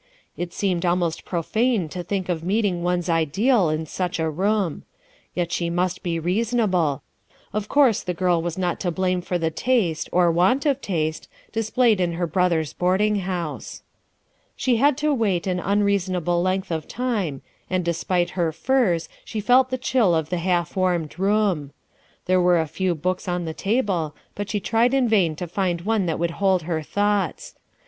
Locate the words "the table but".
23.45-24.49